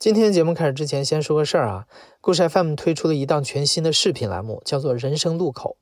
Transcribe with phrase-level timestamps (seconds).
[0.00, 1.86] 今天节目开始之前，先说个事儿啊。
[2.22, 5.76] 故事 FM 推出了一档全新的视频栏目，叫做《人生路口》。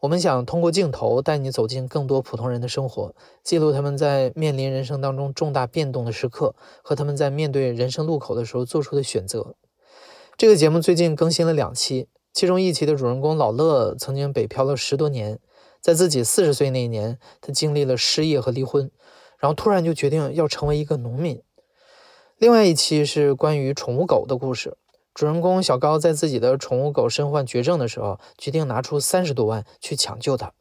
[0.00, 9.54] 我们想通过镜头带你走进更多普通人的生活，记录他们在面临人生当中重大变动的时刻，和他们在面对人生路口的时候做出的选择。
[10.38, 15.38] 这个节目最近更新了两期，其中一期的主人公老乐曾经北漂了十多年，
[15.82, 18.90] 在自己四十岁那一年，他经历了失业和离婚，
[19.36, 21.42] 然后突然就决定要成为一个农民。
[22.38, 24.76] 另外一期是关于宠物狗的故事，
[25.12, 30.52] 主人公小高在自己的宠物狗身患绝症的时候，决定拿出三十多万去抢救它。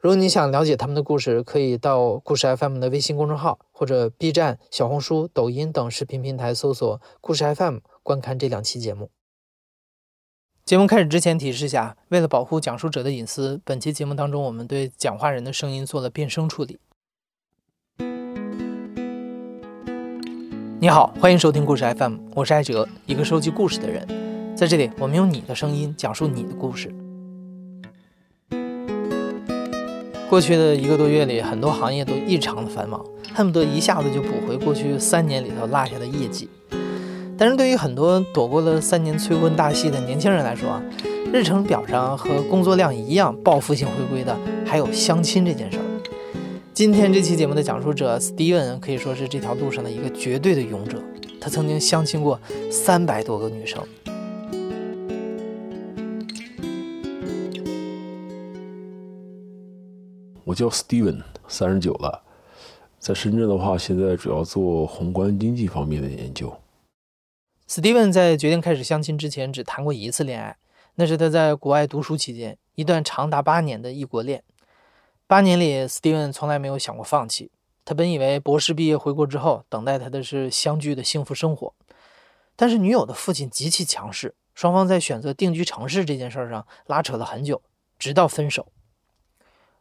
[0.00, 9.10] 如果你想了解他们的故事，可以到故事 FM 的微信公众号或者 B 站、小红书、抖音等视频平台搜索“故事 FM” 观看这两期节目。
[10.66, 16.78] 节目开始之前提示下，为了保护讲述者的隐私，本期节目当中我们对讲话人的声音做了变声处理。
[20.82, 24.04] 你好，欢迎收听故事 FM，我是艾哲，一个收集故事的人。
[24.56, 26.92] 在这里，我们用你的声音讲述你的故事。
[30.28, 33.00] 过去的一个多月里，很多行业都异常的繁忙，
[33.32, 36.50] 恨不得一下子就补回过去三年里头落下的业绩。
[37.38, 40.82] 但是对于很多躲过了三年催婚大戏的年轻人来说啊，
[41.32, 45.84] 日程表上和工作量一样报复性回归的，还有相亲这件事儿。
[46.74, 51.02] 今天这期节目的讲述者 Steven 可以说是这条路上的一个绝对的勇者。
[51.38, 53.86] 他曾经相亲过三百多个女生。
[60.44, 62.22] 我叫 Steven，三十九了，
[62.98, 66.56] 在深圳的话，现在主要做宏观经济方面的研究。
[67.68, 70.56] Steven 在决定开始相亲之前，只谈过一次恋爱，
[70.94, 74.42] 那是他在国外读书期间一段长达八年的异国恋。
[75.32, 77.50] 八年里，Steven 从来没有想过放弃。
[77.86, 81.72] 他本以为博士毕业回国之后，等待他的是相聚的幸福生活。
[82.54, 87.62] 但是女友的父亲极其强势，双方在选择定居城市这件事上拉扯了很久，
[87.98, 88.66] 直到分手。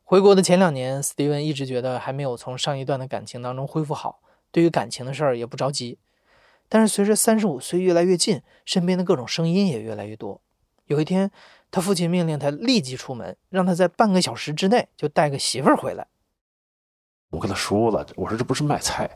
[0.05, 4.21] 回国的前两年，Steven 一直觉得还没有从上一段的感情当中恢复好，
[4.53, 5.99] 对于感情的事儿也不着急。
[6.69, 10.39] 但是随着三十五岁越来越近，身边的各种声音也越来越多。
[10.91, 11.31] 有一天。
[11.73, 16.05] 他父亲命令他立即出门，让他在半个小时之内就带个媳妇儿回来。
[17.29, 19.09] 我跟他说了，我说这不是卖菜。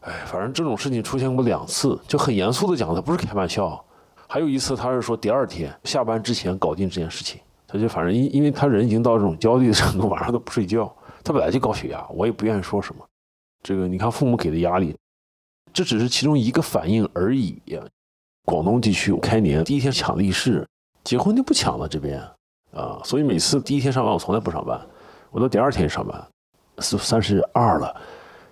[0.00, 3.84] 哎，反正这种事情出现过两次，就很严肃的讲，他不是开玩笑。
[4.26, 7.38] 还有一次，他是说第二天下班之前搞定这件事情。
[7.66, 10.90] 他就反正因因为他人已经到这种焦虑的程度， 晚上都不睡觉。
[11.22, 13.06] 他本来就高血压，我也不愿意说什么。
[13.62, 14.96] 这个你看，父母给的压力，
[15.70, 17.60] 这只是其中一个反应而已。
[18.46, 20.66] 广东地区开年第一天抢利是。
[21.04, 22.20] 结婚就不抢了这边，
[22.72, 24.80] 啊，所以每次第一天上班我从来不上班，
[25.30, 26.20] 我都第二天上班，
[26.80, 27.94] 是三十二了，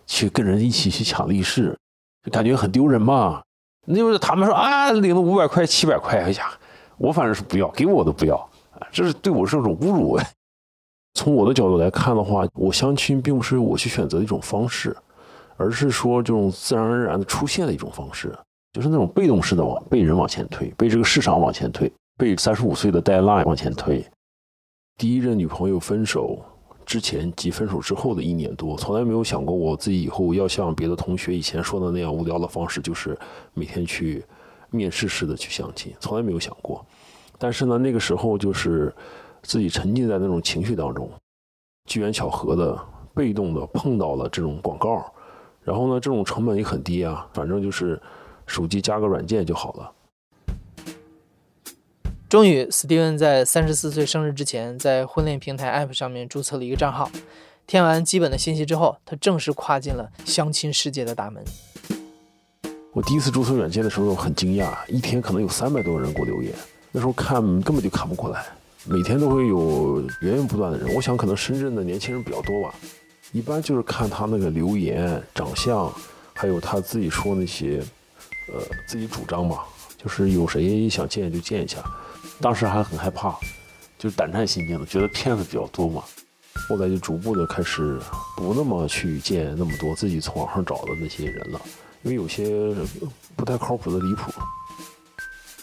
[0.07, 1.77] 去跟人一起去抢利是，
[2.23, 3.43] 就感觉很丢人嘛。
[3.85, 6.53] 那就是他们说啊，领了五百块、七百块，哎呀，
[6.97, 8.37] 我反正是不要，给我都不要，
[8.79, 10.17] 啊，这是对我是一种侮辱。
[11.15, 14.97] 从我的角度来看的话，我相亲并不是我去选择的一种方式，
[15.57, 18.33] 而是说这种自然而然的出现的一种方式，
[18.75, 21.91] 就是那种被动式的往被人往前推，被这个市场往前推。
[22.17, 24.05] 被三十五岁的 deadline 往前推，
[24.97, 26.39] 第一任女朋友分手
[26.87, 33.19] 之前及分手之后的一年多，从来没有想过我自己以后要像别的同学以前说的那样无聊的方式，就是
[33.53, 34.25] 每天去
[34.71, 36.87] 面试式的去相亲，从来没有想过。
[37.37, 38.95] 但是呢，那个时候就是
[39.43, 41.11] 自己沉浸在那种情绪当中，
[41.91, 42.79] 机缘巧合的、
[43.13, 45.05] 被动的碰到了这种广告，
[45.63, 48.01] 然后呢，这种成本也很低啊，反正就是
[48.47, 49.93] 手机加个软件就好了。
[52.29, 57.11] 终于，史蒂文在三十四岁生日之前，在婚恋平台 App 上面注册了一个账号。
[57.67, 61.43] 填完基本的信息之后，他正式跨进了相亲世界的大门。
[62.93, 66.53] 我第一次注册软件的时候很惊讶，一天可能有三百多人给我留言。
[66.93, 68.45] 那时候看根本就看不过来，
[68.85, 70.95] 每天都会有源源不断的人。
[70.95, 72.75] 我想可能深圳的年轻人比较多吧，
[73.33, 75.93] 一般就是看他那个留言、长相，
[76.33, 77.83] 还有他自己说那些，
[78.49, 79.61] 呃，自己主张嘛，
[79.97, 81.79] 就是有谁想见就见一下。
[82.41, 83.39] 当时还很害怕，
[83.99, 86.03] 就胆战心惊的，觉得骗子比较多嘛。
[86.69, 87.99] 后来就逐步的开始
[88.37, 91.61] 不那么去见那么多自己从网上找的那些人了，
[92.03, 92.75] 因为有些
[93.37, 94.33] 不太靠谱的离谱。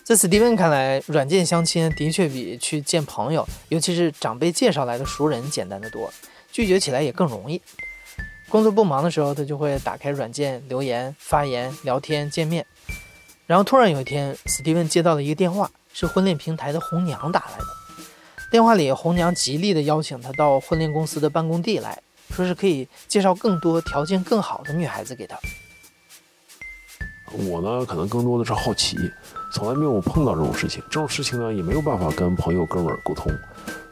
[0.03, 6.11] 在史蒂文看来，软件相亲的确比去见朋友，尤其是长辈介绍来的熟人简单的多，
[6.51, 7.61] 拒绝起来也更容易。
[8.49, 12.65] 工作不忙的时候，他就会打开软件留言、发言、聊天、见面。
[13.51, 15.69] 然后突然有一天，史蒂文接到了一个电话。
[15.93, 17.65] 是婚恋平台的红娘打来的，
[18.49, 25.37] 电话里红娘极力的邀请他到婚恋公司的办公地来说是可以介绍更多条件更好的女孩子给他。
[27.33, 28.95] 我呢，可能更多的是好奇，
[29.53, 30.81] 从来没有碰到这种事情。
[30.83, 33.29] 这种事情呢，也没有办法跟朋友、哥们儿沟通。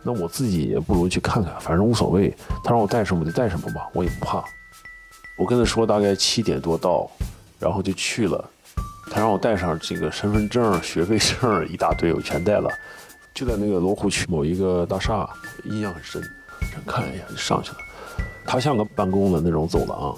[0.01, 2.33] 那我自己也不如去看看，反正无所谓。
[2.63, 4.41] 他让我带什么就带什么吧，我也不怕。
[5.37, 7.11] 我跟他说大概七点多到，
[7.59, 8.49] 然后就去了。
[9.09, 12.69] 他让我带上这个身份证、学费证一大堆，我全带了。
[13.33, 15.27] 就在那个罗湖区某一个大厦，
[15.65, 16.21] 印象很深。
[16.85, 17.77] 看一眼就上去了，
[18.45, 20.15] 它像个办公的那种走廊。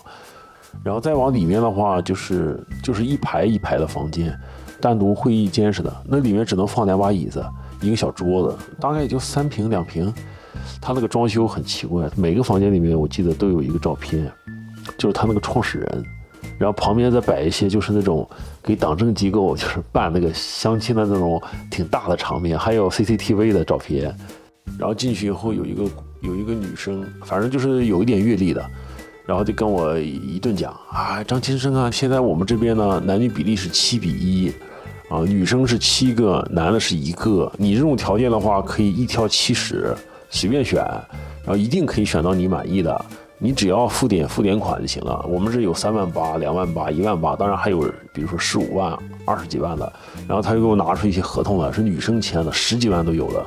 [0.83, 4.37] 然后再往里面的话，就是就是一排一排的房间，
[4.79, 6.03] 单独会议间似的。
[6.05, 7.45] 那里面只能放两把椅子，
[7.81, 10.11] 一个小桌子，大概也就三平两平。
[10.81, 14.31] 他那个装修很奇怪，每个房间里面我记得都有一个照片，
[14.97, 16.05] 就是他那个创始人。
[16.61, 18.29] 然后旁边再摆一些，就是那种
[18.61, 21.41] 给党政机构 就是办那个相亲的那种
[21.71, 24.15] 挺大的场面，还有 CCTV 的照片。
[24.77, 25.83] 然后进去以后有一个
[26.21, 28.63] 有一个女生，反正就是有一点阅历的。
[29.25, 34.51] 然后就跟我一顿讲啊，张先生啊，现在我们这边呢，男女比例是七比一，
[35.09, 37.51] 啊，女生是七个，男的是一个。
[37.57, 39.95] 你这种条件的话，可以一挑七十，
[40.29, 40.83] 随便选，
[41.43, 43.05] 然后一定可以选到你满意的。
[43.43, 45.25] 你只要付点付点款就行了。
[45.27, 47.81] 我们这有三万八、两万八、一万八，当然还有
[48.13, 48.95] 比如说十五万、
[49.25, 49.91] 二十几万的。
[50.27, 53.43] 然后他又给我拿出一些合同来，是女生签的，十几万都有的。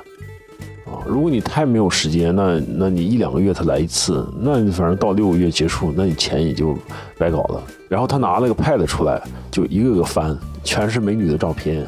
[1.06, 6.76] 如果你太没有时间，那那你一两个月才来一次，那你反正到六个月结束，那你钱也就
[7.16, 7.62] 白搞了。
[7.88, 11.86] 然后他拿了个 pad 出来，就一个个翻，全是美女的照片。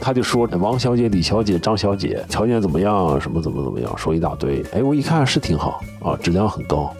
[0.00, 4.64] 他就说王小姐、李小姐、张小姐条件怎么样，什么怎么怎么样，说一大堆。
[4.72, 6.94] 哎，我一看是挺好啊，质量很高，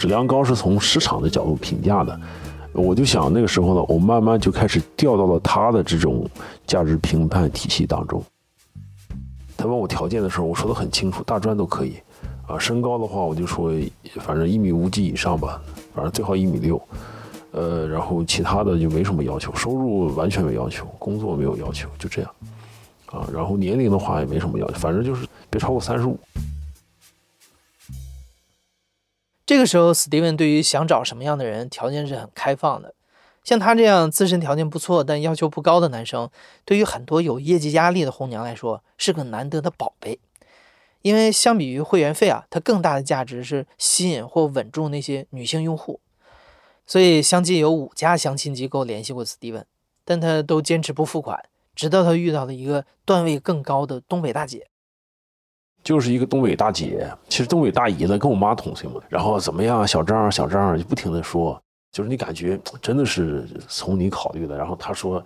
[0.00, 2.18] 质量高是从市场的角度评价的。
[2.72, 6.26] 我就想那个时候呢，我慢慢就开始掉到了他的这种
[6.66, 8.24] 价值评判体系当中。
[9.58, 11.96] 他问我条件的时候，我说的很清楚，大专都可以，
[12.46, 13.70] 啊，身高的话我就说，
[14.20, 15.60] 反正一米五几以上吧，
[15.94, 16.80] 反正最好一米六，
[17.50, 22.30] 呃，然后其他的就没什么要求，收入完全没要求，工作没有要求，就这样，
[23.12, 26.18] 啊，然后年龄的话也没什么要求，反正就是别超过三十五。
[29.50, 32.94] 这个时候，史蒂文对于想找什么样的人，条件是很开放的。
[33.42, 36.30] 像他这样自身条件不错但要求不高的男生，
[36.64, 40.20] 对于很多有业绩压力的红娘来说是个难得的宝贝。
[41.02, 45.98] 因为相比于会员费啊，它更大的价值是吸引或稳住那些女性用户。
[46.86, 49.66] 所以相继有五家相亲机构联系过斯蒂文，
[50.04, 51.42] 但他都坚持不付款，
[51.74, 54.68] 直到他遇到了一个段位更高的东北大姐，
[55.82, 57.10] 就是一个东北大姐。
[57.28, 61.60] 其实东北大姨呢跟我妈同岁嘛，然后怎么样，小张小张就不停的说。
[61.92, 65.20] 就是你感觉真的是从你考虑的，然后他说，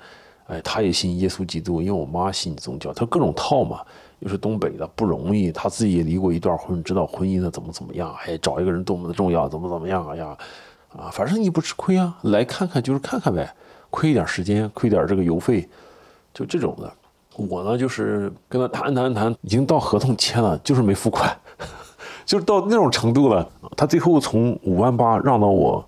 [0.47, 3.83] 哎，他也信耶稣基督，因为我妈信宗教，他各种套嘛，
[4.21, 10.35] 又是东北的，不容易，他自己也离过一段婚，知道婚姻的怎么怎么样，哎，找一个人多么的重要，怎么怎么样，哎呀，
[10.97, 13.55] 啊，反正你不吃亏啊，来看看就是看看呗，
[13.91, 15.69] 亏一点时间，亏点这个邮费，
[16.33, 16.91] 就这种的。
[17.37, 21.37] 我呢就是跟他谈谈谈，已经到合同签了，就是没付款，
[22.25, 23.49] 就是到那种程度了。
[23.77, 25.85] 他最后从五万八让到我。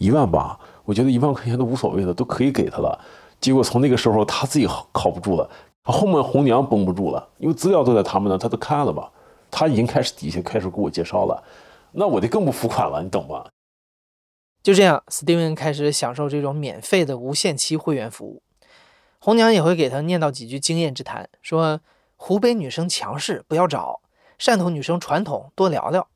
[0.00, 2.96] 一万八，我觉得一万块钱都无所谓的，都可以给他了。
[3.40, 5.50] 结果从那个时候他自己靠不住了，
[5.82, 9.10] 后面红娘绷不住了，因为资料都在他们那，他都看了吧？
[9.50, 11.42] 他已经开始底下开始给我介绍了，
[11.90, 13.44] 那我就更不付款了，你懂吧？
[14.62, 18.40] 就这样，，Steven 开始享受这种免费的无限期会员服务，
[19.18, 21.80] 红娘也会给他念叨几句经验之谈，说
[22.16, 24.00] 湖北女生强势不要找，
[24.38, 26.08] 汕头女生传统多聊聊。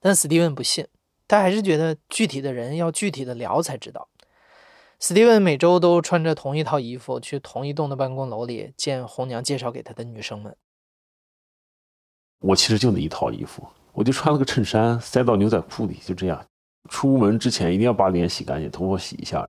[0.00, 0.86] 但史蒂文不信。
[1.28, 4.08] 他还是觉得具体的人要具体的聊才知道。
[4.98, 10.56] 史蒂文每周都穿着同一套衣服去同一栋的办公楼里见红娘介绍给他的女生们。
[12.40, 16.44] 我其实就那一套衣服，我就穿了个衬衫塞到牛仔裤里，就这样。
[16.88, 19.48] 出门之前一定要把脸洗干净，头发洗一下。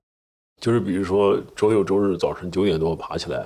[0.62, 3.38] 就是比如说周六周日早晨九点多爬起来，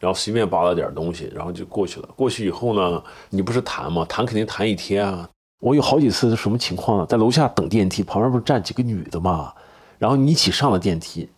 [0.00, 2.08] 然后随便扒了点东西，然后就过去了。
[2.16, 4.04] 过去以后呢，你不是谈吗？
[4.08, 5.28] 谈肯定谈一天啊。
[5.60, 7.06] 我有好几次是什么情况呢？
[7.06, 9.54] 在楼下等电梯，旁边不是站几个女的吗？
[9.96, 11.28] 然后你一起上了电梯，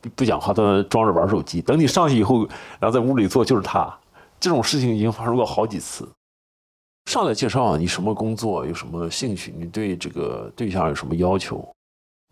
[0.00, 1.60] 不不讲话，在那装着玩手机。
[1.60, 2.48] 等你上去以后，
[2.80, 3.94] 然后在屋里坐就是他。
[4.40, 6.08] 这种事情已经发生过好几次。
[7.10, 11.62] 上来介绍你什么工作，有什么兴趣，你对这个对象有什么要求？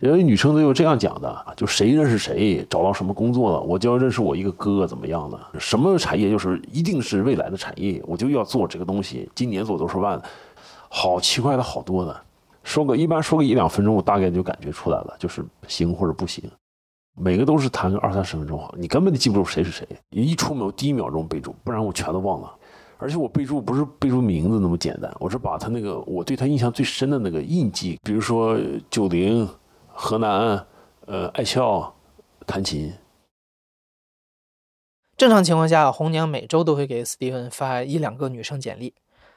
[0.01, 5.39] 因为女生都有这样讲的，就谁认识谁，找到什么工作了，我就要认识我一个哥怎么样的？
[5.59, 10.21] 什么产业就是一定是未来的产业，我就要做这个东西，今年做多少万。
[10.89, 12.21] 好奇怪的好多的，
[12.65, 16.43] 说个一般说个一两分钟，我大概就感觉出来了，就是行或者不行。
[17.17, 19.87] 每个都是谈个二三十分钟，你根本就记不住谁是谁。
[20.09, 22.51] 一出门第一秒钟备注，不然我全都忘了。
[22.97, 28.59] 而且我备注不是备注名字那么简单，我是把他那个我对他印象最深的那个印记，比如说
[28.91, 29.49] 九零、
[30.03, 30.67] 河南、
[31.05, 31.95] 呃爱笑、
[32.47, 32.95] 弹琴，
[35.15, 38.95] 正常情况下，红娘每周都会给史蒂文发一两个女生简历，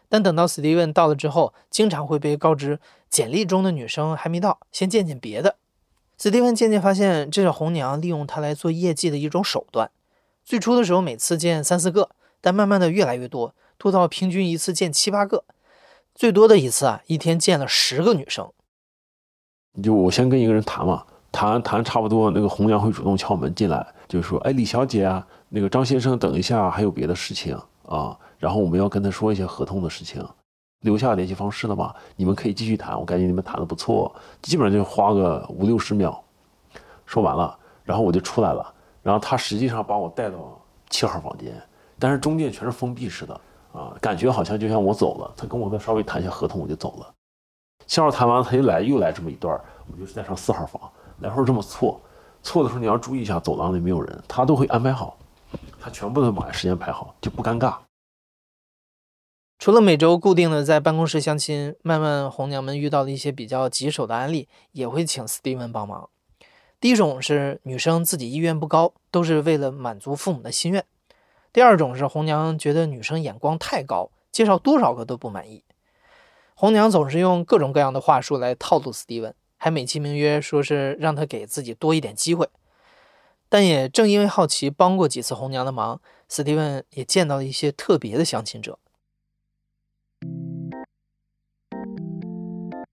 [0.08, 2.80] 但等到史蒂文到了之后，经常会被告知
[3.10, 5.58] 简历中的女生还没到，先见见别的。
[6.18, 9.92] 史蒂文渐渐发现，这是红娘利用他来做业绩的一种手段。
[10.46, 15.44] 最初的时候，每次见三四个，但慢慢的越来越多，多到平均一次见七八个。
[16.16, 18.54] 最多的一次啊，一天见了十个女生。
[19.82, 30.24] 就我先跟一个人谈嘛，谈谈差不多，那个红娘会主动敲门进来，就是说，哎，李小姐啊，那个张先生等一下还有别的事情啊，然后我们要跟他说一些合同的事情，
[30.82, 31.96] 留下联系方式了吧？
[32.16, 36.24] 你们可以继续谈，我感觉你们谈的不错，基本上就花个五六十秒，
[37.06, 40.38] 说完了，然后我就出来了，然后他实际上把我带到
[40.90, 41.52] 七号房间，
[41.98, 43.42] 但是中间全是封闭式的。
[43.74, 47.12] 啊，感觉好像就像我走了，他跟我再稍微谈一下合同，我就走了。
[47.86, 49.60] 七号谈完，他又来，又来这么一段，
[49.92, 50.82] 我就再上四号房，
[51.20, 52.00] 来回这么错。
[52.42, 55.18] 错的时候你要注意一下，走廊里没有人，他都会安排好，
[55.80, 57.76] 他全部都把时间排好，就不尴尬。
[59.60, 66.10] 除了每周固定的在办公室相亲，慢慢红娘们遇到了一些比较棘手的案例，也会请斯蒂文帮忙。
[66.82, 70.84] 第一种是女生自己意愿不高，都是为了满足父母的心愿。
[71.54, 75.64] 第二种是红娘觉得女生眼光太高，介绍多少个都不满意。
[76.56, 82.48] 红娘总是用各种各样的话术来套路斯蒂文，还美其名曰说是让他给自己多一点机会。
[83.50, 88.80] 但也正因为好奇，帮过几次红娘的忙，斯蒂文也见到了一些特别的相亲者。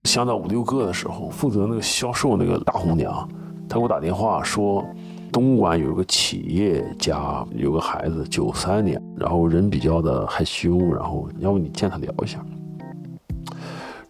[0.03, 3.29] 相到五六个的时候，负责那个销售那个大红娘，
[3.69, 4.85] 她给我打电话说。
[5.31, 12.45] 东莞有个企业家，有个孩子，九三年，然后人比较的害羞，然后要不你见他聊一下。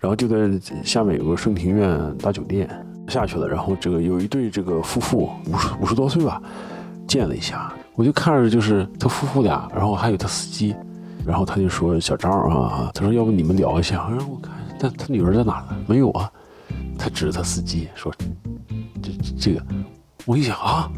[0.02, 2.68] 然后就在下面有个盛庭苑大酒店
[3.08, 6.42] 下去了，然后这个有一对这个夫妇，五十五十多岁吧，
[7.08, 10.76] 见了一下，我就看着就是他夫妇俩，然后还有他司机，
[11.24, 15.78] 然后他就说小张啊，他说要不你们聊一下，然后我看，但他女儿在哪呢？
[15.86, 16.32] 没有啊，
[16.98, 18.12] 他指着他司机说，
[19.04, 19.64] 这这个，
[20.26, 20.92] 我一想啊。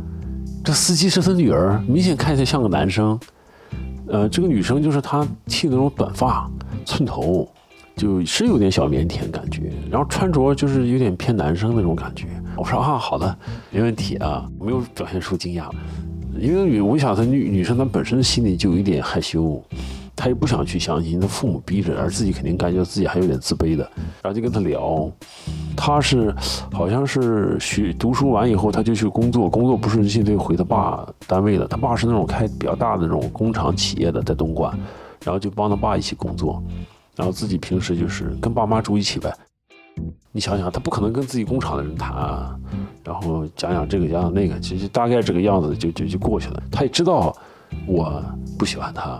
[0.65, 3.19] 这司机是他女儿，明显看起来像个男生。
[4.07, 6.50] 呃，这个女生就是他剃那种短发，
[6.86, 7.45] 寸头，
[7.96, 12.28] 就是有点小腼腆感觉，然后穿着就是有点偏男生那种感觉。
[12.56, 13.38] 我说啊，好的，
[13.72, 15.70] 没问题啊，没有表现出惊讶，
[16.38, 19.62] 因为女，我想她女女生她本身心里就有一点害羞。
[20.16, 23.84] 她也不想去相亲，她父母逼着，而自己肯定感觉自己还有点自卑的，
[24.22, 25.12] 然后就跟他聊，
[25.76, 26.34] 他是
[26.72, 34.78] 好像是学读书完以后他就去工作，工作不顺心就回他爸单位了，他爸是那种开比较大的那种工厂企业的，在东莞，
[35.26, 36.62] 然后就帮他爸一起工作，
[37.15, 39.34] 然后自己平时就是跟爸妈住一起呗。
[40.32, 42.12] 你想想，他不可能跟自己工厂的人谈，
[43.03, 46.63] 然后讲讲这个讲讲那个，其实大概这个样子就就就过去了。
[46.72, 47.36] 他也知道
[47.86, 48.24] 我
[48.58, 49.20] 不喜欢他。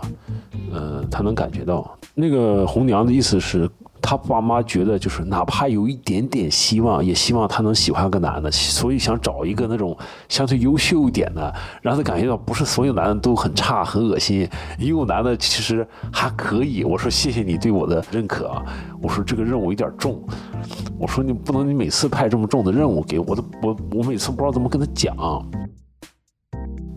[0.72, 3.70] 呃，他能感觉到那个红娘的意思是，
[4.06, 9.96] 他爸妈觉得就是哪怕有一点点希望，也希望他能喜欢个男的，所以想找一个那种
[10.28, 14.46] 相对优秀一点的，让他感觉到不是所有男的都很差很恶心，
[14.78, 16.84] 也有男的其实还可以。
[16.84, 18.62] 我说谢谢你对我的认可啊，
[19.00, 20.22] 我说这个任务有点重，
[20.98, 25.16] 我说你不能你每次派这么重的任务给我，都我我每次不知道怎么跟他讲。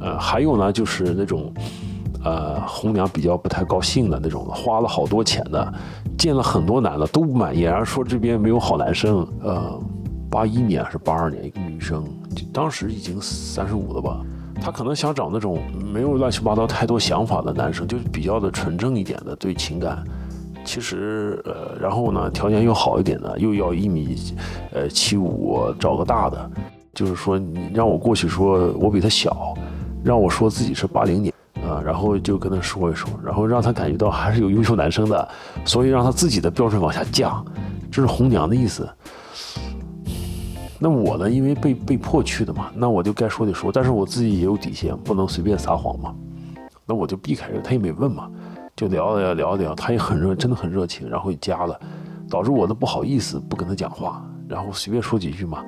[0.02, 1.54] 呃，还有呢，就是那种。
[2.28, 5.74] 呃，红娘比较不太高兴的那种，花了好多钱的，
[6.18, 9.26] 见了很多男的都不满意，然后说这边没有好男生。
[9.42, 9.80] 呃，
[10.30, 12.04] 八一年还是八二年，一个女生，
[12.52, 14.20] 当时已经三十五了吧，
[14.62, 15.58] 她可能想找那种
[15.94, 20.04] 没有乱七八糟太多想法的男生，就是比较的纯正一点的，对情感。
[20.66, 24.18] 其实，呃，然后呢，条件又好一点的，又要一米，
[24.74, 26.52] 呃，七五，找个大的，
[26.94, 29.54] 就是说你让我过去说我比他小，
[30.04, 31.34] 让我说自己是八零年。
[31.88, 35.26] 然后就跟他说一说，然后让他感觉到还是有优秀男生的，
[35.64, 37.46] 所以让他自己的标准往下降，
[37.90, 38.86] 这是红娘的意思。
[40.78, 46.14] 那我呢，因为被被迫去的嘛，那我就该说的说，但是我自己也有底线，不能随便撒谎嘛。
[46.86, 48.30] 那我就避开了，他也没问嘛，
[48.76, 51.80] 就聊了聊聊，他也很热，真的很热情，然后也加了，
[52.30, 55.64] 导致我都不好意思不跟他讲话，然后随便说几句嘛，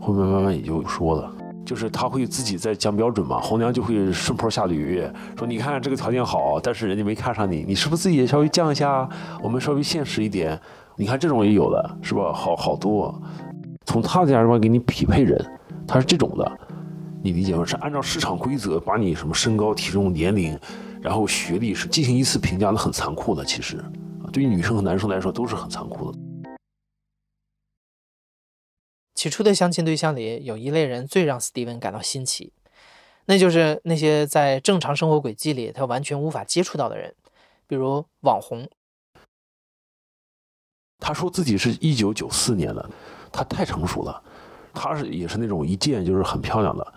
[0.00, 1.30] 后面慢慢也就说了。
[1.64, 5.02] 就是他会自己在降标准嘛，红娘就会顺坡下驴，
[5.36, 9.08] 说你看这个条件好，但是人家没看上你，你是不是自己也稍微降一下？
[9.42, 10.58] 我们稍微现实一点，
[10.96, 12.32] 你看这种也有的是吧？
[12.32, 13.20] 好好多，
[13.86, 15.44] 从他的价值观给你匹配人，
[15.86, 16.58] 他是这种的，
[17.22, 17.64] 你理解吗？
[17.64, 20.58] 是按照市场规则把你什么身高、体重、年龄，
[21.00, 23.84] 然后学历是进行一次评价，那很残酷的，其实，
[24.32, 26.18] 对于女生和男生来说都是很残酷的。
[29.20, 32.54] 起初的相亲对象里，有一类人最让斯蒂文感到新奇，
[33.26, 37.14] 那就是那些在正常生活轨迹里他完全无法接触到的人，
[37.66, 38.66] 比如网红。
[40.98, 42.90] 他说自己是一九九四年的，
[43.30, 44.22] 他太成熟了，
[44.72, 46.94] 他是也是那种一见就是很漂亮的。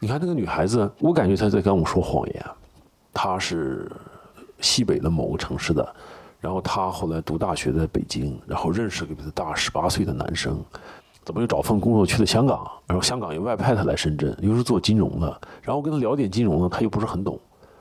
[0.00, 2.44] 你看那个女孩子，我感觉她在跟我说谎言。
[3.14, 3.88] 她是
[4.60, 5.94] 西北的某个城市的，
[6.40, 10.60] 然后她后来读大学在北京，然后认识一个比她大十八岁的男生，
[11.28, 17.38] 怎么又找份工作去了香港，然后香港又外派他来深圳，又是做金融的，然后跟她聊点金融呢，她又不是很懂，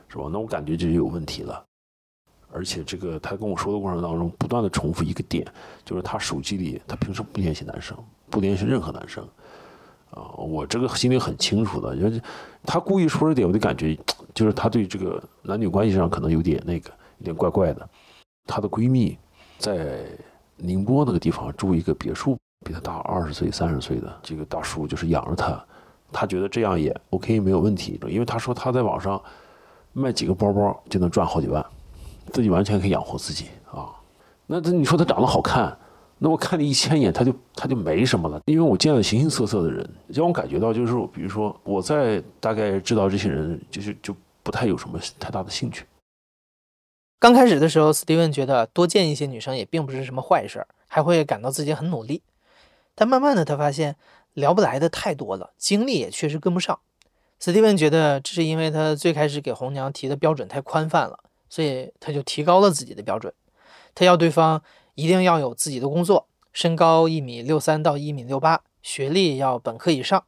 [0.10, 0.26] 是吧？
[0.30, 1.64] 那我感觉这就有问题了。
[2.52, 5.48] 而且这个他跟我说的过程当中，不断的重复一个点，
[5.86, 7.98] 就是他手机里他平时不联系男生，
[8.30, 9.24] 不联系任何男生。
[10.12, 12.22] 啊，我这个心里很清楚的，就是
[12.66, 13.98] 他故意说这点，我就感觉
[14.34, 16.90] 就是他对这个男女关系上可能有点那个，
[17.20, 17.90] 有点怪怪的。
[18.46, 19.18] 她的闺蜜
[19.58, 20.04] 在
[20.58, 25.66] 宁波那个地方住一个别墅，比他大二十岁、三十岁的这个大叔就是养着他，
[26.12, 29.22] 他觉得这样也 OK 没有问题，因为他说他在网上
[29.94, 31.66] 卖几个包包就能赚好几万。
[32.34, 33.88] 自己完全可以养活自己啊！
[34.48, 35.74] 那这你说他长得好看，
[36.18, 38.42] 那我看你一千眼，他就他就没什么了。
[38.48, 45.86] 因为我见了形形色色的人，让我感觉到就是，比如说我在大概知道这些人，就是就不太有什么太大的兴趣。
[47.18, 52.22] 刚开始的时候，斯蒂文觉得多见一些女生也并不是什么坏事，还会感到自己很努力。
[52.98, 53.96] 但慢慢的，他发现
[54.34, 56.78] 聊不来的太多了，精力也确实跟不上。
[57.40, 61.20] 斯蒂文觉得这是因为他最开始给红娘提的标准太宽泛了。
[61.50, 63.34] 所以他就提高了自己的标准，
[63.96, 64.62] 他要对方
[64.96, 70.26] 一定要有自己的工作，身高一米六三到一米六八，学历要本科以上。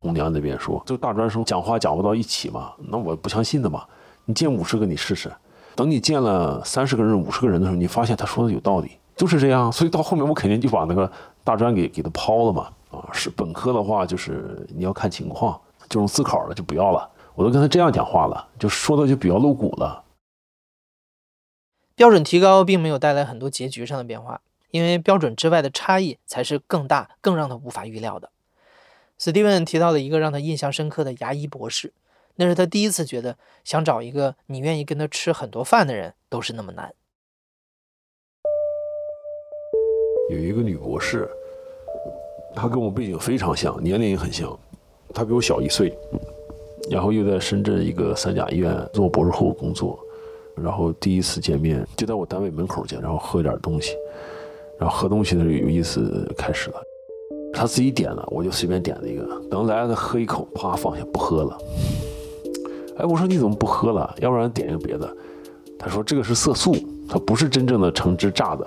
[0.00, 3.86] 红娘那边说，就大专生讲话讲不到一起嘛，那我不相信的嘛。
[4.26, 5.32] 你见五十个你试试，
[5.74, 9.70] 等你见了三十个人、五十个人的时候，你发现他说的有道理，就是这样。
[9.70, 11.10] 所以到后面我肯定就把那个
[11.44, 12.72] 大专给给他抛了嘛。
[12.90, 17.08] 啊，是本科的话，就是你要看情况，这种自考的就不要了。
[17.34, 20.02] 我都跟他这样讲话了，就说的就比较露骨了。
[21.94, 28.30] 标准提高并没有带来很多结局上的变化，因为标准之外的差异才是更大、更让他无法预料的。
[29.18, 31.92] 史蒂文提到了一个让他印象深刻的牙医博士，
[32.34, 36.92] 那是他第一次觉得想找一个你愿意跟他吃很多饭的人都是那么难。
[40.30, 41.28] 有一个女博士，
[42.54, 44.56] 她跟我背景非常像，年龄也很像，
[45.12, 45.92] 她比我小一岁。
[46.90, 49.96] 然后又在深圳一个三甲医院做博士后工作，
[50.56, 53.94] 然后第一次见面就在我单位门口见，然后喝点东西，
[54.78, 56.82] 然后喝东西的时候有意思开始了，
[57.52, 61.58] 他自己点的，我就随便点了一个，等来了他喝一口，啪放下不喝了。
[62.96, 64.12] 哎，我说你怎么不喝了？
[64.18, 65.08] 要不然点一个别的。
[65.78, 66.74] 他说这个是色素，
[67.08, 68.66] 它不是真正的橙汁榨的。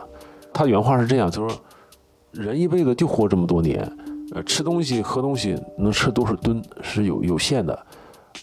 [0.53, 1.49] 他原话是这样，他说
[2.31, 3.81] 人一辈子就活这么多年，
[4.33, 7.77] 呃，吃东西喝东西能吃多少吨是有有限的。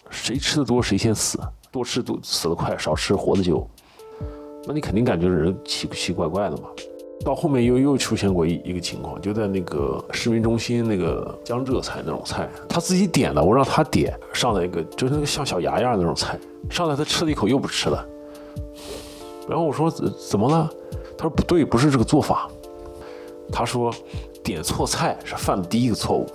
[0.08, 1.38] 谁吃的多谁先死，
[1.70, 3.68] 多吃都死得快，少吃活得久。
[4.66, 6.64] 那你肯定感觉人奇奇怪怪的嘛。
[7.24, 16.38] 到后面又又出现过一一个情况，就在那个市民中心那个江浙菜那种菜，他自己点的，我让他点上来一个，就是那个像小牙牙那种菜，
[16.70, 18.06] 上来他吃了一口又不吃了。
[19.48, 20.70] 然后我说怎么了？
[21.20, 22.48] 他说不对，不是这个做法。
[23.52, 23.92] 他说
[24.42, 26.26] 点错菜是犯的第一个错误。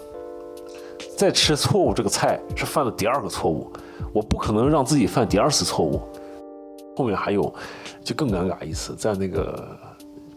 [1.18, 3.68] 再吃错误这个菜是犯了第二个错误，
[4.14, 6.00] 我不可能让自己犯第二次错误。
[6.96, 7.52] 后面还有，
[8.04, 9.76] 就更尴尬一次，在那个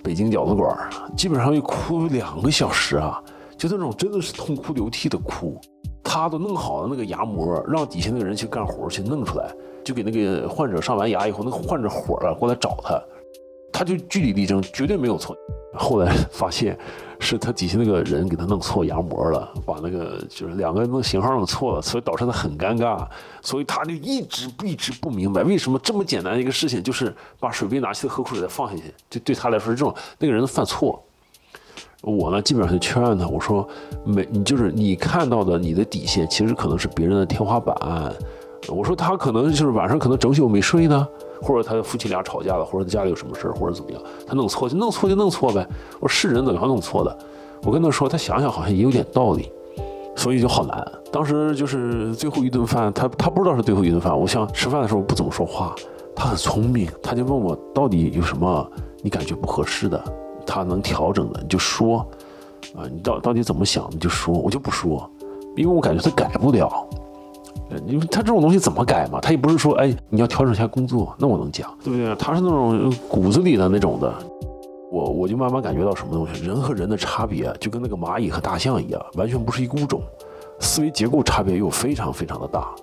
[0.02, 3.22] 北京饺子馆基本上一哭两个小时啊，
[3.58, 5.60] 就那种真的是痛哭流涕的哭。
[6.02, 9.52] 他都弄好了那个牙模，让底下那个人去干活去弄出来，
[9.84, 12.98] 就给那个患者上完牙以后，那个患者火了过来找他，
[13.78, 15.36] 他就据理力争，绝对没有错。
[15.74, 16.76] 后来发现。
[17.20, 23.04] 是他底下那个人给他弄错牙模了，把那个就是两个人弄型号弄错了，所以导致他很尴尬，
[23.42, 31.02] 所以他就一直一直不明白为什么这么简单的一个事情，就是把水杯拿起来喝口水再放下去，就对他来说是这种那个人犯错。
[32.02, 33.68] 我呢基本上就劝他，我说
[34.04, 37.76] 没你就是你看到的你的底线，其实可能是别人的天花板。
[38.68, 41.08] 我说他可能就是晚上可能整宿没睡呢。
[41.40, 45.66] 或者他夫妻俩吵架了，或者他家里有什么事儿，或者怎么样，他弄错就弄错就弄错呗。
[46.00, 47.18] 我说是人怎么样弄错的？
[47.64, 49.50] 我跟他说，他想想好像也有点道理，
[50.14, 50.92] 所以就好难。
[51.10, 54.16] 当时就是最后一顿饭，他他不知道是最后一顿饭。
[54.16, 55.74] 我想吃饭的时候不怎么说话，
[56.14, 58.70] 他很聪明，他就问我到底有什么
[59.02, 60.02] 你感觉不合适的，
[60.46, 61.98] 他能调整的你就说，
[62.76, 65.10] 啊，你到到底怎么想你就说，我就不说，
[65.56, 66.86] 因为我感觉他改不了。
[67.86, 69.20] 因为他这种东西怎么改嘛？
[69.20, 72.14] 他也不是说，哎，你要调整一下工作，那我能讲，对不对？
[72.16, 74.12] 他是那种骨子里的那种的，
[74.90, 80.02] 我我就慢慢感觉到什么东西，人和人的差别就跟那个蚂蚁和大象一样，完全不是一个物种，
[80.60, 82.74] 思维结构差别又非常非常的大。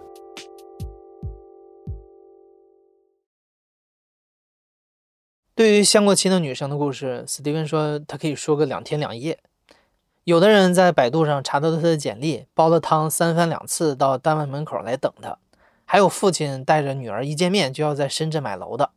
[5.56, 9.40] 对于相过亲的女生的故事，史蒂芬说他可以说个两天两夜。
[10.26, 15.38] 有的人在百度上查到了他的简历，煲了汤三番两次到单位门口来等他；
[15.86, 18.90] 还有父亲带着女儿一见面就要在深圳买楼的，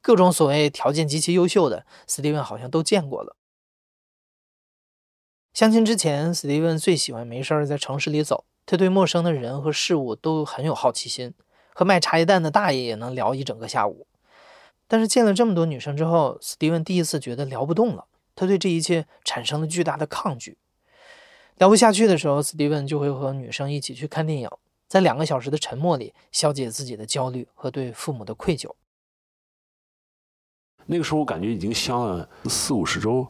[0.00, 3.34] 各种所谓条件极其优秀的，史蒂文好像都见过了。
[5.52, 11.34] 相亲之前，史蒂文最喜欢没事儿在城市里走，他对陌生的人和事物都很有好奇心，
[11.74, 14.06] 和卖茶叶蛋的大爷也能聊一整个下午。
[14.86, 18.04] 但是见了这么多女生之后，史蒂文第一次觉得聊不动了。
[18.36, 20.56] 他对这一切产生了巨大的抗拒。
[21.58, 24.48] 聊不下去的时候，史蒂文就会和女生一起去看电影，
[24.86, 28.70] 在两个小时的沉默里消解自己的焦虑和对父母的愧疚。
[30.86, 33.26] 那个时候我感觉已经相了四五十周，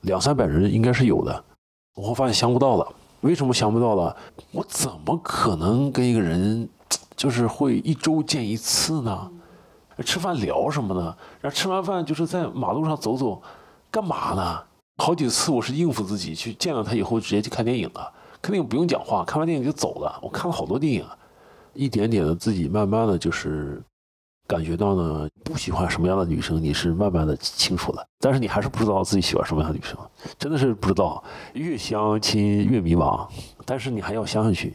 [0.00, 1.44] 两三百人应该是有的。
[1.94, 2.94] 我发现相不到了。
[3.20, 4.16] 为什么相不到了？
[4.52, 6.68] 我怎么可能跟一个人
[7.14, 9.30] 就是会一周见一次呢？
[10.04, 11.16] 吃饭聊什么呢？
[11.40, 13.42] 然后吃完饭就是在马路上走走，
[13.90, 14.65] 干嘛呢？
[14.98, 20.18] 好几次我是应付自己去见了他以后直接去看电影了，看电影不用讲话，看完电影就走了。
[20.22, 21.04] 我看了好多电影，
[21.74, 23.82] 一点点的自己慢慢的就是
[24.48, 28.04] 感觉到呢，不喜欢什么样的女生，你是慢慢的清楚了。
[28.18, 29.98] 但是你还是不知道自己喜欢什么样的女生，
[30.38, 31.22] 真的是不知道。
[31.52, 33.28] 越相亲越迷茫，
[33.66, 34.74] 但是你还要相下去。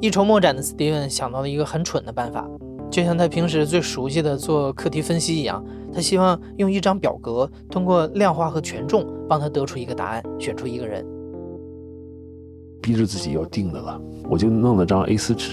[0.00, 2.48] 一筹莫展的 Steven 想到了一个很蠢的办法，
[2.90, 11.04] 就像他平时最熟悉的做课题分析一样，他希望用一张表格，通过量化和权重，帮他得出一个答案，选出一个人。
[12.80, 15.52] 逼着自己要定的了，我就弄了张 A4 纸，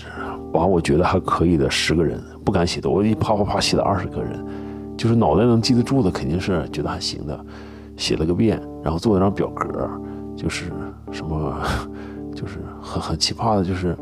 [0.54, 4.44] 把我觉得还可以的十个人，不敢写的，我一啪啪啪写了二十个人，
[4.96, 7.46] 就是脑袋能记得住的，肯定是觉得还行的，
[7.98, 9.90] 写了个遍，然后做了张表格，
[10.38, 10.72] 就是
[11.12, 11.54] 什么，
[12.34, 13.98] 就是很很奇葩的，就是。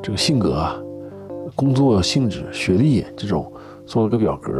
[0.00, 0.64] 这个性格、
[1.58, 3.52] 工作性质、学历这种，
[3.84, 4.52] 做了个表格，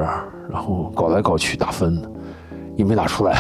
[0.50, 2.02] 然后搞来搞去打分，
[2.74, 3.38] 也没打出来。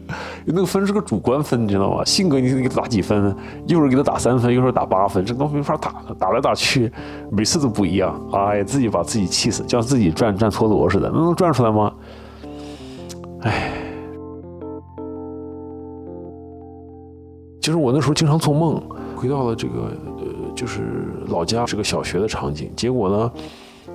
[0.44, 2.04] 那个分是个主观分，你知道吗？
[2.04, 3.34] 性格你得给他打几分，
[3.66, 6.92] 一会儿给他打三分，一会儿打八分，这都没法打，打来打去，
[7.32, 8.22] 每次都不一样。
[8.30, 11.90] 哎，自己把自己气死，像自己转转陀螺似的，那能转出来吗？
[13.40, 13.72] 哎，
[17.58, 18.78] 就是我那时候经常做梦，
[19.16, 19.92] 回到了这个。
[20.58, 20.82] 就是
[21.28, 23.32] 老家是个小学的场景，结果呢，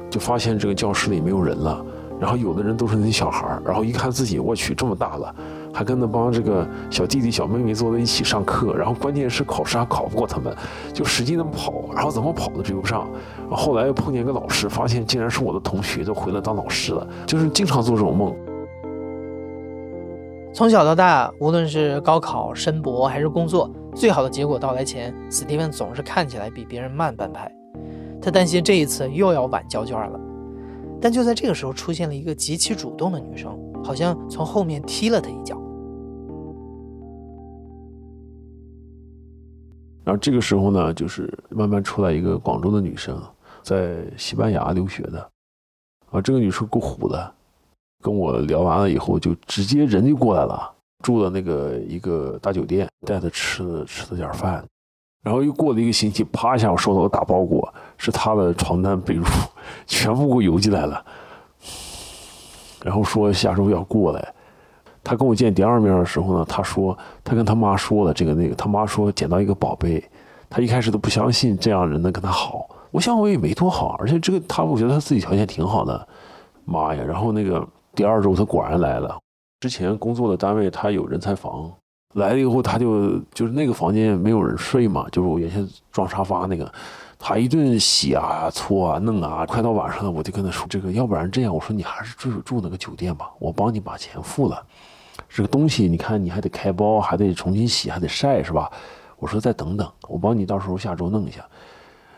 [0.09, 1.85] 就发现这个教室里没有人了，
[2.21, 5.35] 然后有的人都是那些小孩儿，然后一看自己，我去这么大了，
[5.73, 10.55] 还跟那帮这个小弟弟小妹妹坐在一起上课，然后关键是考试还考不过他们，
[10.93, 13.09] 就使劲的跑，然后怎么跑都追不上。
[13.51, 18.33] 后来又碰见一个老师，发现竟然是我的同学，都回来当老师了，就是经常做这种梦。
[20.53, 23.67] 从小到大，无论是高考、申博还是工作。
[23.95, 27.51] 最好的结果到来前，史蒂文总是看起来比别人慢半拍。
[28.21, 30.19] 他担心这一次又要晚交卷了。
[31.01, 35.59] 但就在这个时候，出现了一个极其主动的女生，好像从后面踢了他一脚。
[40.03, 43.19] 然后这个时候呢，就是慢慢出来一个广州的女生，
[43.63, 45.29] 在西班牙留学的。
[46.11, 47.33] 啊，这个女生够虎的，
[48.03, 50.71] 跟我聊完了以后，就直接人就过来了。
[51.01, 54.63] 住了那个一个大酒店，带他吃了吃了点饭，
[55.23, 59.25] 然后又过了一个星期，啪一下我收到个大包裹，是他的床单被褥，
[59.85, 61.03] 全部给我邮寄来了。
[62.83, 64.33] 然后说下周要过来。
[65.03, 70.01] 他跟我见第二面的时候呢，他说他跟他妈说了这个那个，他妈说捡到一个宝贝，
[70.49, 72.69] 他一开始都不相信这样人能跟他好。
[72.91, 76.07] 我想我也没多好，而且这个他我觉得他自己条件挺好的。
[76.63, 77.03] 妈呀！
[77.05, 79.17] 然后那个第二周他果然来了。
[79.59, 81.71] 之前工作的单位，他有人才房，
[82.15, 86.69] 来了以后，他就就是那个房间没有人睡嘛，就是我原先装沙发那个，
[87.17, 94.61] 他一顿洗啊、搓啊、弄啊，快到晚上了，我就跟他说：“这个要不然这样，我说你还是住住那个酒店吧，我帮你把钱付了，
[95.29, 98.69] 这个东西你看你还得开包，还得重新洗，还得晒，是吧？
[99.17, 101.45] 我说再等等，我帮你到时候下周弄一下。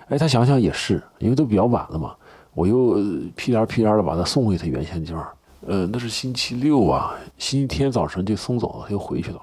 [0.07, 2.15] 哎，他想想也是，因为都比较晚了嘛，
[2.55, 2.95] 我又
[3.35, 5.23] 屁颠屁颠的把他送回他原先地方。
[5.67, 9.41] 呃，那是星期六啊，星期天早晨就送走了，又回去了，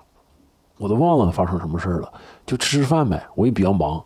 [0.78, 2.12] 我都忘了发生什么事了，
[2.46, 3.26] 就吃吃饭呗。
[3.34, 4.02] 我也比较忙，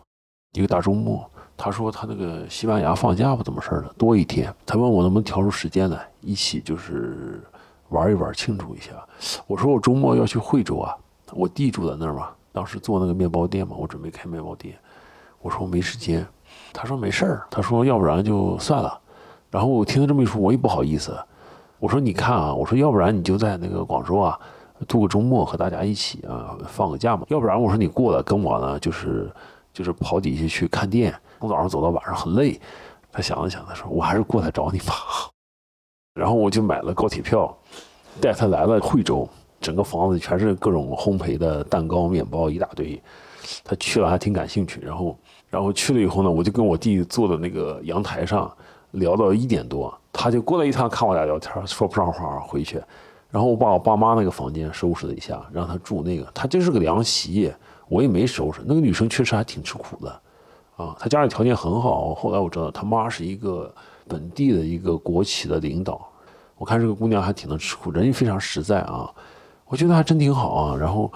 [0.52, 7.42] 一个大周末，他说他那个西班牙放假不怎么事了，多一天，他问我能不能调出时间来一起就是
[7.90, 8.92] 玩一玩，庆祝一下。
[9.46, 10.96] 我说我周末要去惠州啊，
[11.34, 14.74] 我弟住在那儿嘛，当时做那个面包店嘛，我准备开面包店，
[15.42, 16.26] 我说我没时间，
[16.72, 18.98] 他说没事儿，他说要不然就算了。
[19.50, 21.14] 然后我听他这么一说，我也不好意思。
[21.78, 24.38] 我说你看啊，我说要不然你就在那个广州啊，
[24.88, 27.24] 度个周末和大家一起啊放个假嘛。
[27.28, 29.30] 要不然我说你过来跟我呢，就是
[29.72, 32.58] 就是跑底下去看店，从早上走到晚上很累。
[33.12, 34.94] 他想了想，他说我还是过来找你吧。
[36.14, 37.54] 然后我就买了高铁票，
[38.20, 39.28] 带他来了惠州，
[39.60, 43.00] 整个房子全是各种烘焙的蛋糕、面包一大堆。
[43.62, 48.50] 他去了还挺感兴趣，然后然后去了以后呢，我就跟我弟坐在那个阳台上
[48.92, 52.82] 聊到一点多，他就过来一趟看我俩聊天，说不上话回去。
[53.30, 57.52] 然后我把我爸妈那个房间收拾了一下，让他住那个，他就是个凉席，
[57.88, 58.60] 我也没收拾。
[58.64, 60.20] 那个女生确实还挺吃苦的，
[60.76, 62.14] 啊，她家里条件很好。
[62.14, 63.72] 后来我知道她妈是一个。
[64.08, 66.08] 本地的一个国企的领导，
[66.56, 69.12] 我看这个姑娘还挺能吃苦，人也非常实在啊，
[69.66, 70.76] 我觉得还真挺好啊。
[70.76, 71.12] 然后，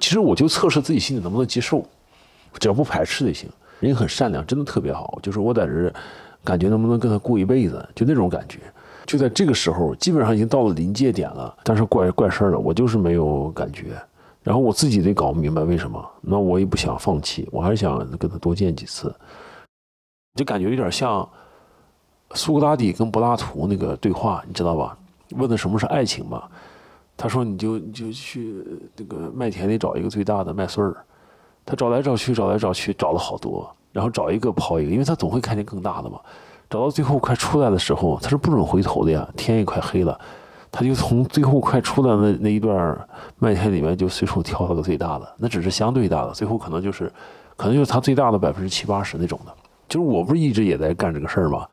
[0.00, 1.86] 其实我就测试自己心里能不能接受，
[2.58, 3.48] 只要不排斥就行。
[3.78, 5.20] 人很善良，真的特别好。
[5.22, 5.94] 就是我在这
[6.44, 8.58] 感觉能不能跟他过一辈子，就那种感觉。
[9.06, 14.00] 就在这个时候，基本上已经到了临界点了，但是怪怪事儿了，我就是没有感觉。
[14.42, 19.14] 然后我自己得搞明白为什么，那我也不想放弃，我还是想跟他多见几次，
[20.34, 21.28] 就感觉有点像。
[22.34, 24.96] 苏格拉底跟柏拉图那个对话，你知道吧？
[25.32, 26.50] 问的什么是爱情吧？
[27.14, 28.64] 他说：“你就你就去
[28.96, 30.96] 那个麦田里找一个最大的麦穗儿。”
[31.66, 36.20] 他找来找去，找来找去，找了好多，然后找一个抛一个，因为他总会看见更大的嘛。
[36.68, 40.18] 找到最后快出来的时候，他是不准回头的呀，天也快黑了。
[40.70, 47.12] 他就从最后快出来的那一段麦田里面，就随手挑了个最大的，那只是相对大的，最后可能就是，
[47.56, 49.54] 可能就是他最大的百分之七八十那种的。
[49.86, 51.68] 就是我不是一直也在干这个事儿吗？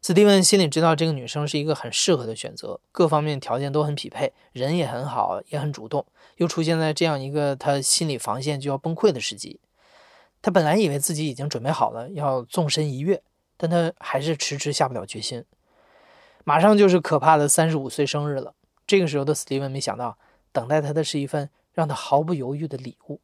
[0.00, 6.06] 斯蒂文心里知道这个女生是一个很适合的选择，各方面条件都很匹配，人也很好，也很主动，
[6.38, 9.60] 又出现在这样一个他心理防线就要崩溃的时机。
[10.46, 13.20] 他本来以为自己已经准备好了要纵身一跃，
[13.56, 15.44] 但他还是迟迟下不了决心。
[16.44, 18.54] 马上就是可怕的三十五岁生日了，
[18.86, 20.16] 这个时候的斯蒂文没想到，
[20.52, 23.20] 等待他的是一份让他毫不犹豫的礼物。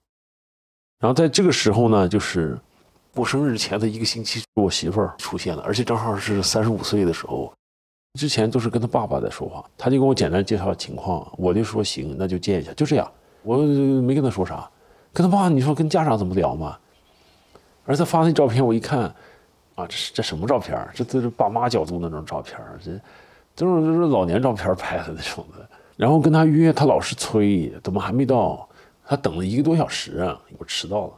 [0.99, 2.59] 然后在这个时候呢，就是。
[3.15, 7.53] 过生日前的一个星期，我媳妇儿出现了，而且正好是三十五岁的时候。
[8.19, 13.13] 之前都是跟他爸爸在说话，他就跟我简单介绍情况，我就说行，那就见一下，就这样。
[13.43, 14.67] 我没跟他说啥，
[15.13, 16.79] 跟他爸，你说跟家长怎么聊嘛？
[17.85, 19.01] 儿子发那照片，我一看，
[19.75, 20.79] 啊，这是这什么照片？
[20.95, 22.93] 这都是爸妈角度那种照片，这
[23.57, 25.69] 这种都是老年照片拍的那种的。
[25.97, 28.69] 然后跟他约，他老是催，怎么还没到？
[29.05, 31.13] 他等了一个多小时啊，我迟到了。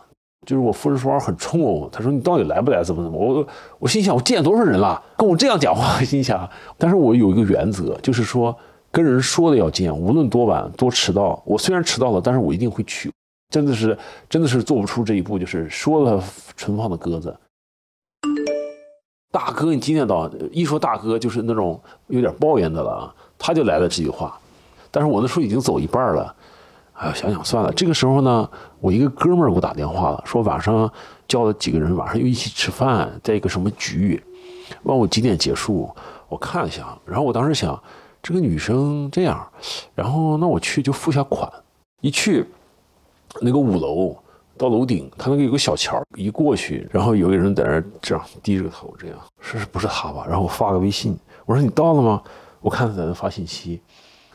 [0.47, 2.83] 就是我夫人说话很冲哦，他说你到底来不来？
[2.83, 3.19] 怎么怎么？
[3.19, 3.47] 我
[3.79, 6.49] 我心想我见多少人了，跟我这样讲话，心想。
[6.77, 8.55] 但是我有一个原则，就是说
[8.91, 13.11] 跟人说的要见，无论多晚多迟到，我虽然迟到了，但是我一定会去。
[13.51, 13.97] 真的是
[14.29, 16.23] 真的是做不出这一步，就是说了
[16.57, 17.37] 存放的鸽子。
[19.31, 20.31] 大哥，你今天到？
[20.53, 24.39] 一说大哥就是那种有点抱怨的了，他就来了这句话。
[24.91, 26.35] 但是我那时候已经走一半了。
[26.93, 27.73] 哎，想想算了。
[27.73, 30.89] 这个时候呢，我一个哥们儿给我打电话了，说晚上
[31.27, 34.23] 叫了几个人，晚上又一起吃饭，在一个什么局，
[34.85, 35.91] 问我几点结束。
[36.29, 37.83] 我看了一下，然后我当时想，
[38.23, 39.45] 这个女生这样，
[39.97, 41.53] 然后那我去就付下款。
[42.01, 42.47] 一去，
[43.41, 44.17] 那个五楼
[44.57, 50.25] 到楼顶，他那个有个小桥，一过去，然后有个人在那这样低着头，这样，是不是他吧？
[50.29, 52.23] 然后我发个微信，我说你到了吗？
[52.61, 53.81] 我看他在那发信息，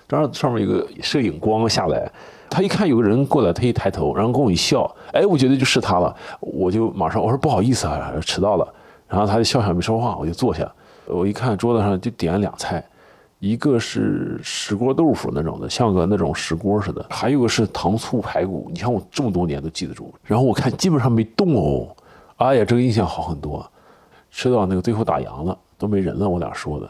[0.07, 2.11] 正好上面有个摄影光下来。
[2.49, 4.83] 他一看有个人过来，他一抬头，然后跟我一笑，
[5.13, 8.73] 哎，我觉得就是他了，我就马上我说不好意思啊，迟到了。
[9.07, 10.71] 然后他就笑笑没说话，我就坐下。
[11.05, 12.83] 我一看桌子上就点了俩菜，
[13.39, 18.69] 一个是石锅豆腐那种的，像个那种石锅似的，还有个是糖醋排骨。
[18.73, 20.13] 你看我这么多年都记得住。
[20.23, 21.95] 然后我看基本上没动哦，
[22.35, 23.65] 哎呀，这个印象好很多。
[24.29, 26.89] 吃到那个最后打烊了，都没人了，我俩说的。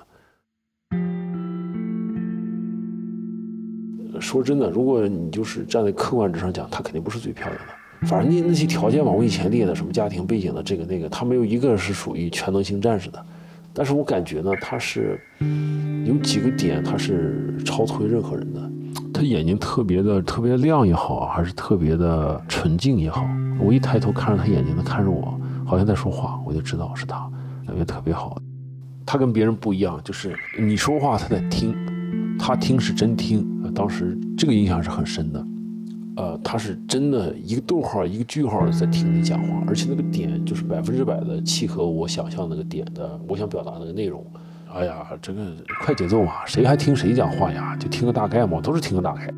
[4.19, 8.07] 说真的，如果你就是站在客观之上讲，她肯定不是最漂亮的。
[8.07, 13.23] 反正那那些条件嘛，我以前列的什么家庭背景的这个那个，她没有一个是属于全能型战士的。
[13.73, 15.19] 但是我感觉呢，他是
[16.05, 18.71] 有几个点，他是超脱于任何人的。
[19.13, 23.25] 他眼睛特别的特别亮也好，还是特别的纯净也好，
[23.59, 27.29] 我一抬头看着他眼睛，他看着我，好像在说话，我就知道是他，
[27.65, 28.41] 感觉特别好。
[29.05, 31.75] 他跟别人不一样，就是你说话他在听，
[32.37, 33.45] 他听是真听。
[33.73, 35.45] 当时这个印象是很深的，
[36.19, 44.21] 呃，他是真的一个逗号一个句号在听你讲话，而且那个点就是百分之百的契合我想象那个点的，我想表达那个内容。
[44.73, 45.41] 哎呀，这个
[45.81, 47.73] 快节奏嘛，谁还听谁讲话呀？
[47.77, 49.33] 就听个大概嘛，都是听个大概。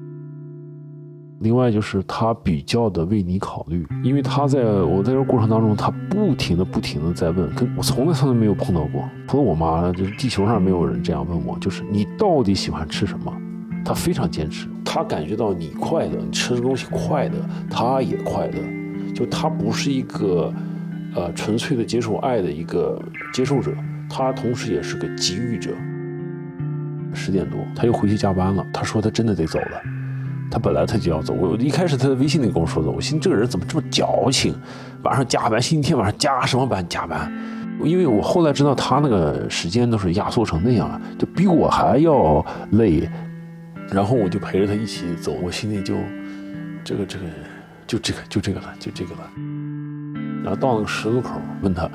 [1.42, 13.32] 另外就是他比较的为你考虑，因为他在我在这过程当中，他不停的不停的在问，跟我从来从来没有碰到过，除了我妈，就是地球上没有人这样问我，就是你到底喜欢吃什么？
[13.84, 17.34] 他非常坚持，他感觉到你快乐，你吃的东西快乐，
[17.70, 19.14] 他也快乐。
[19.14, 20.54] 就他不是一个，
[21.16, 23.02] 呃，纯粹的接受爱的一个
[23.34, 23.72] 接受者，
[24.10, 25.72] 他同时也是个给予者。
[27.14, 28.66] 十点多，他又回去加班了。
[28.74, 29.82] 他说他真的得走了，
[30.50, 31.34] 他本来他就要走。
[31.34, 34.56] 我一开始他在微信里跟我说的，我心这个人怎么这么矫情，
[35.04, 37.30] 晚上加班，星期天晚上加什么班加班？
[37.84, 43.10] 因为我后来知道他那个时间都是压缩成那样了，就比我还要累。
[43.92, 45.96] 然后我就陪着他一起走，我心里就，
[46.84, 47.26] 这个这个，
[47.86, 49.20] 就这个就这个了，就这个了。
[50.44, 51.90] 然后到那个十字路口，问他，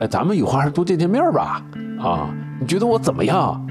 [0.00, 1.64] 哎，咱们有话还是多见见面吧？
[2.00, 3.64] 啊，你觉得我怎么样？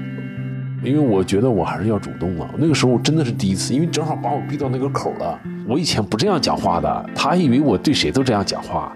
[0.82, 2.50] 因为我觉得我还是要主动了。
[2.56, 5.38] 那个时候真的是第一次，因为正好把我逼到那个口了。
[5.68, 8.92] 我以前不这样讲话的，他以为我对谁都这样讲话。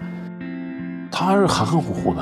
[1.09, 2.21] 他是含含糊糊的，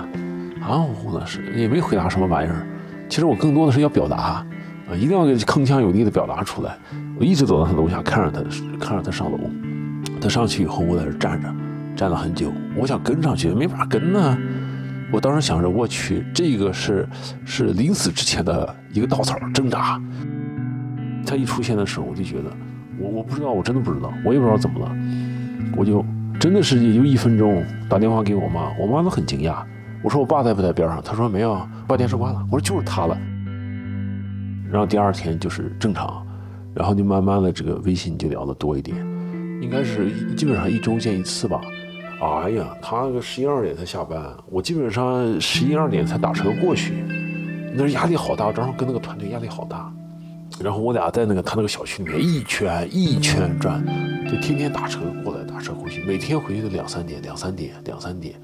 [0.62, 2.68] 含含糊糊的，是也没回答什么玩意儿。
[3.10, 4.46] 其实我更多的是要表达，
[4.90, 6.78] 啊，一定要给铿锵有力的表达出来。
[7.20, 8.42] 我一直走到他楼下，看着他，
[8.80, 9.40] 看着他上楼。
[10.22, 11.54] 他上去以后，我在这站着，
[11.96, 12.52] 站了很久。
[12.76, 14.38] 我想跟上去，没法跟呢。
[15.12, 17.08] 我当时想着，我去，这个是
[17.46, 20.02] 是临死之前的一个稻草挣扎。
[21.26, 22.52] 他一出现的时候，我就觉得，
[23.00, 24.96] 我我不知道，我真的不知道，我也不知道怎么了，
[25.78, 26.06] 我就。
[26.38, 29.56] 真的是也就一分钟，打电话给我妈，我妈都很惊讶。
[30.04, 31.02] 我说我爸在不在边上？
[31.02, 32.46] 她说没有，把电视关了。
[32.52, 33.18] 我说就是他了。
[34.72, 36.26] 然后第二天就是正常，
[36.74, 38.98] 然后就慢慢的这个微信就聊的多一点，
[39.62, 41.62] 应该是基本上一周见一次吧。
[42.22, 46.94] 哎呀，他那个十一二点才下班，我基本上十一二点才打车过去，
[47.76, 49.92] 那压力好大，正好跟那个团队压力好大。
[50.62, 53.86] 然后我俩在那个他那个小区里面一圈一圈转，
[54.26, 58.36] 就天天打车过来，打车回去，每天回去都两三点，两三点，两三点，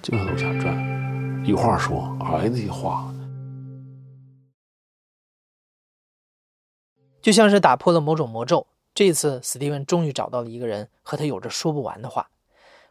[0.00, 3.11] 就在楼下转，有话说，哎，那些话，
[7.22, 8.66] 就像是打破了某种魔咒。
[8.92, 12.28] 这一次，史蒂文终于找到了一个人，和他有着说不完的话。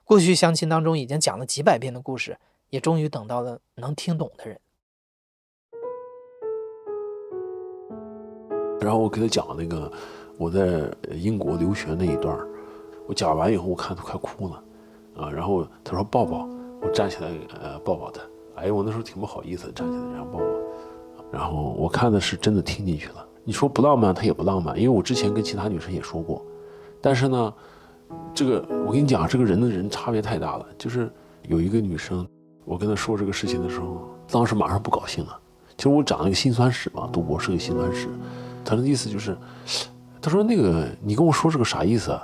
[0.05, 2.37] 过去相亲当中已经讲了几百遍的故事，
[2.69, 4.57] 也终于等到了能听懂的人。
[8.79, 9.91] 然后我给他讲那个
[10.37, 12.35] 我在英国留学那一段
[13.07, 14.63] 我讲完以后我看他快哭了，
[15.17, 16.47] 啊，然后他说抱抱，
[16.81, 17.29] 我站起来
[17.61, 18.21] 呃抱抱他，
[18.55, 20.45] 哎我那时候挺不好意思站起来然后抱抱，
[21.31, 23.27] 然后我看的是真的听进去了。
[23.43, 26.45] 你说不浪漫，他也不浪漫，因为我之前跟其他女生也说过，
[27.01, 27.54] 但是呢，
[28.34, 31.12] 这个我跟你讲，这个人的人差别太大了，就是
[31.47, 32.27] 有一个女生，
[32.65, 35.39] 我跟她说这个事情的时候，当时马上不高兴了，
[35.75, 38.08] 其实我讲了一个辛酸史嘛，读博是个辛酸史。
[38.63, 39.36] 她的意思就是，
[40.21, 42.15] 她说那个你跟我说是个啥意思？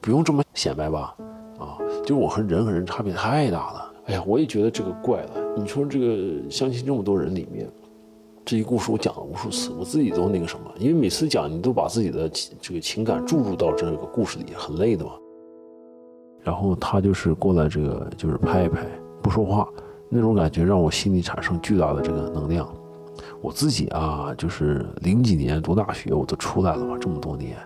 [0.00, 1.16] 不用这么显摆吧？
[1.58, 3.92] 啊，就我和人和人差别太大了。
[4.06, 5.30] 哎呀，我也觉得这个怪了。
[5.56, 7.68] 你说这个相亲这么多人里面，
[8.46, 12.30] 这一故事我讲了无数次，我自己都那个什么，因为每次讲你都把自己的
[12.60, 15.10] 这个情感注入到这个故事里，很累的嘛。
[16.44, 18.86] 然后他就是过来这个就是拍一拍，
[19.20, 19.68] 不说话，
[20.08, 22.72] 那种感觉让我心里产生巨大的这个能量。
[23.40, 27.56] 我自己啊，就是零几年读大学，我都出来了嘛，这么多年，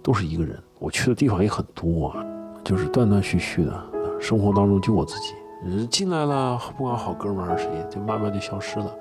[0.00, 0.56] 都是一个人。
[0.78, 2.24] 我去的地方也很多啊，
[2.62, 3.74] 就是断断续续的。
[4.20, 8.94] 生活当中就我自己，人进来了，不管好哥们还是谁，就慢慢就消失了。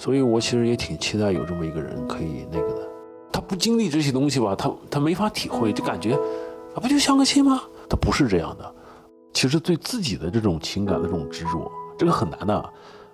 [0.00, 2.88] 所以我其实也挺期待有这么一个人可以那个的。
[3.30, 6.14] 他不经历这些东西吧，他他没法体会，就感觉
[6.74, 7.60] 啊，不就相个亲吗？
[7.86, 8.74] 他不是这样的。
[9.34, 12.54] 其实对自己的这种情感的这种执着，这个很难的。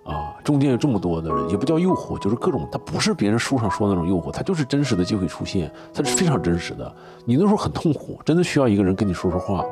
[0.05, 6.95] 啊，中间有这么多的人，也不叫诱惑，就是各种，它不是别人书上说的那种诱惑，它就是真实的就会出现，它是非常真实的。
[7.25, 9.65] 你那时候很痛苦，真的需要一个人跟你说说话。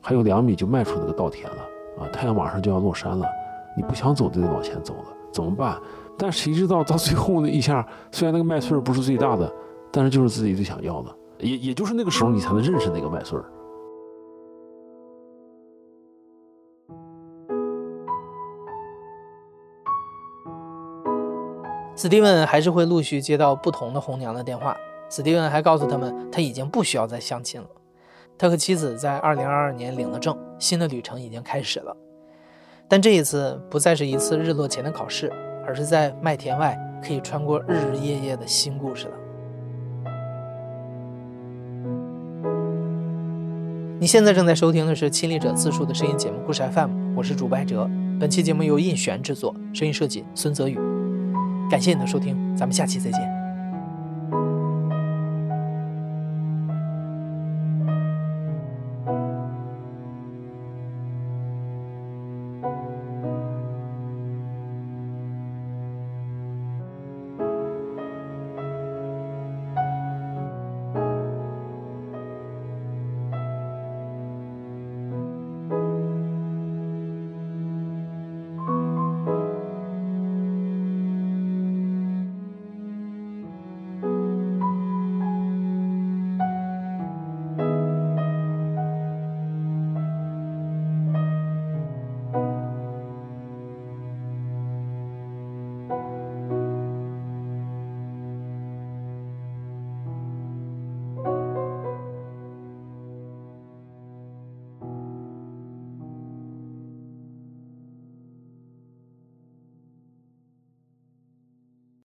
[0.00, 1.58] 还有两米就迈出那个稻田了，
[1.98, 3.26] 啊，太阳马上就要落山了，
[3.76, 5.80] 你不想走就得往前走了，怎么办？
[6.18, 9.52] 但谁知道到最后那一下，虽然那个麦穗不是最大的，
[9.90, 13.44] 但是就是自己最想要的，也也就是那个时候你才能认识那个麦穗儿。
[21.98, 24.76] 史蒂文还是会陆续接到不同的红娘的电话。
[25.08, 27.66] 史蒂文还告诉他们，他已经不需要再相亲了。
[28.36, 31.96] 他和妻子在2022年领了证，新的旅程已经开始了。
[32.88, 35.32] 但这一次不再是一次日落前的考试，
[35.66, 39.12] 而是在麦田外可以穿过日日夜夜的新故事了。
[43.98, 47.90] 你现在正在收听的是亲历者自述的声音节目《故事 FM》，我是主播哲。
[48.20, 50.78] 本期节目由印璇制作，声音设计孙泽宇。
[51.70, 53.35] 感谢你的收听，咱们下期再见。